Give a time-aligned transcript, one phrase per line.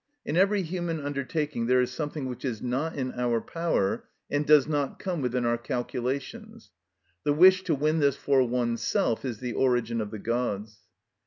[0.25, 4.67] In every human undertaking there is something which is not in our power and does
[4.67, 6.71] not come within our calculations;
[7.23, 10.79] the wish to win this for oneself is the origin of the gods.